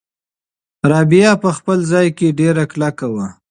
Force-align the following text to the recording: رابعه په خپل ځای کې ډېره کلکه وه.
رابعه 0.91 1.33
په 1.43 1.49
خپل 1.57 1.79
ځای 1.91 2.07
کې 2.17 2.35
ډېره 2.39 2.63
کلکه 2.71 3.05
وه. 3.13 3.27